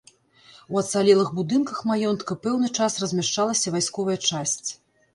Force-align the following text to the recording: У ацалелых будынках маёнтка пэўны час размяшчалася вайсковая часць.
У 0.75 0.79
ацалелых 0.81 1.29
будынках 1.41 1.83
маёнтка 1.91 2.39
пэўны 2.49 2.73
час 2.81 2.99
размяшчалася 3.07 3.79
вайсковая 3.79 4.21
часць. 4.29 4.69